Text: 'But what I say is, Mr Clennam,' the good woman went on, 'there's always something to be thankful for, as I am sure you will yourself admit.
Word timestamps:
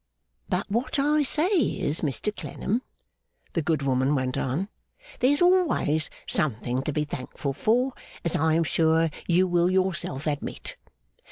'But 0.49 0.65
what 0.67 0.97
I 0.97 1.21
say 1.21 1.47
is, 1.53 2.01
Mr 2.01 2.35
Clennam,' 2.35 2.81
the 3.53 3.61
good 3.61 3.83
woman 3.83 4.15
went 4.15 4.35
on, 4.35 4.67
'there's 5.19 5.43
always 5.43 6.09
something 6.27 6.79
to 6.79 6.91
be 6.91 7.03
thankful 7.03 7.53
for, 7.53 7.93
as 8.25 8.35
I 8.35 8.55
am 8.55 8.63
sure 8.63 9.11
you 9.27 9.47
will 9.47 9.69
yourself 9.69 10.25
admit. 10.25 10.75